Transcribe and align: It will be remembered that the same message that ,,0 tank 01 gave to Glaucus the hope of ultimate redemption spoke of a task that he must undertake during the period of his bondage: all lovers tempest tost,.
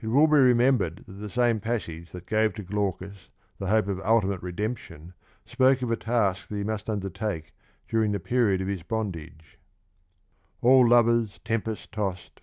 It 0.00 0.06
will 0.06 0.28
be 0.28 0.36
remembered 0.36 1.02
that 1.08 1.14
the 1.14 1.28
same 1.28 1.60
message 1.64 2.12
that 2.12 2.26
,,0 2.26 2.26
tank 2.26 2.30
01 2.30 2.30
gave 2.42 2.54
to 2.54 2.62
Glaucus 2.62 3.28
the 3.58 3.66
hope 3.66 3.88
of 3.88 3.98
ultimate 4.02 4.40
redemption 4.40 5.14
spoke 5.44 5.82
of 5.82 5.90
a 5.90 5.96
task 5.96 6.46
that 6.46 6.54
he 6.54 6.62
must 6.62 6.88
undertake 6.88 7.52
during 7.88 8.12
the 8.12 8.20
period 8.20 8.60
of 8.60 8.68
his 8.68 8.84
bondage: 8.84 9.58
all 10.60 10.88
lovers 10.88 11.40
tempest 11.44 11.90
tost,. 11.90 12.40